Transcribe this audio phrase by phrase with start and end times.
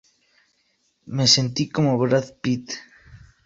[1.05, 2.71] Me sentí como Brad Pitt...